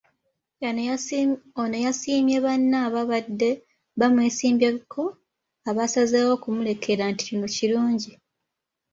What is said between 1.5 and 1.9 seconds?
Ono